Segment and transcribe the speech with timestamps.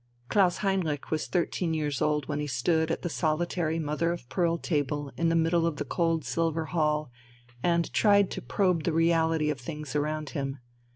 [0.29, 4.57] Klaus Heinrich was thirteen years old when he stood at the solitary mother of pearl
[4.57, 7.11] table in the middle of the cold silver hall,
[7.61, 10.57] and tried to probe the reality of things around him.